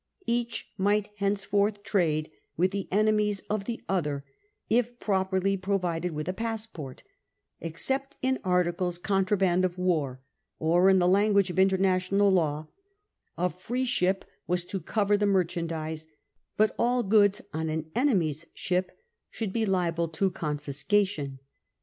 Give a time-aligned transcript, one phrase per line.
[0.25, 4.25] Each might henceforth trade with the enemies of the other,
[4.67, 7.03] if properly provided with a passport,
[7.59, 10.19] except in articles contraband of war;
[10.57, 12.67] or, in the language of international law,
[13.37, 16.07] a free ship was to cover the merchandise;
[16.57, 18.91] but all goods on an enemy's ship
[19.29, 21.37] should be liable to confiscation.